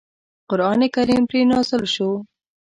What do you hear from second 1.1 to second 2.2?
پرې نازل شو.